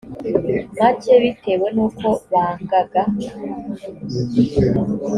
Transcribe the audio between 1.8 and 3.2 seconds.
uko bangaga